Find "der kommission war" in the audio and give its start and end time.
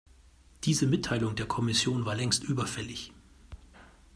1.35-2.15